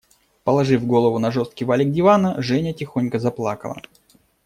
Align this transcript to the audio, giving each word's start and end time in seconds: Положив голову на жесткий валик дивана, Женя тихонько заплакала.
Положив 0.43 0.81
голову 0.87 1.19
на 1.19 1.31
жесткий 1.31 1.65
валик 1.67 1.91
дивана, 1.91 2.35
Женя 2.41 2.73
тихонько 2.73 3.19
заплакала. 3.19 3.81